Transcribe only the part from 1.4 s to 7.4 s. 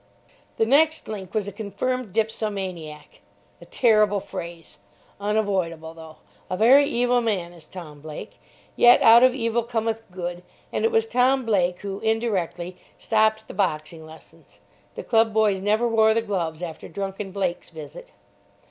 a confirmed dipsomaniac. A terrible phrase. Unavoidable, though. A very evil